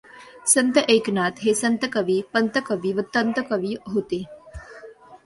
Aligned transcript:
संत 0.47 0.77
एकनाथ 0.77 1.31
हे 1.41 1.53
संतकवी, 1.53 2.15
पंतकवी 2.33 2.93
व 2.93 3.01
तंतकवी 3.13 3.77
होते. 3.87 4.23